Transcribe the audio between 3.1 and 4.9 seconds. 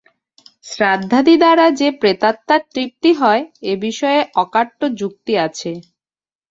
হয়, এ বিষয়ে অকাট্য